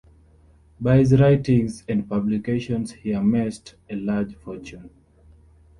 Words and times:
By 0.79 0.97
his 0.97 1.13
writings 1.19 1.83
and 1.87 2.09
publications 2.09 2.91
he 2.91 3.11
amassed 3.11 3.75
a 3.87 3.95
large 3.97 4.33
fortune. 4.33 4.89